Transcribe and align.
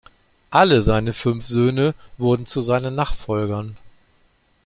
Alle 0.49 0.81
seine 0.81 1.13
fünf 1.13 1.45
Söhne 1.45 1.93
wurden 2.17 2.47
zu 2.47 2.63
seinen 2.63 2.95
Nachfolgern. 2.95 3.77